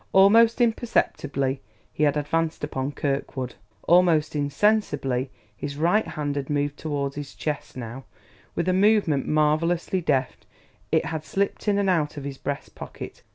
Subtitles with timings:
[0.13, 1.61] Almost imperceptibly
[1.93, 3.53] he had advanced upon Kirkwood;
[3.83, 8.05] almost insensibly his right hand had moved toward his chest; now,
[8.55, 10.47] with a movement marvelously deft,
[10.91, 13.21] it had slipped in and out of his breast pocket.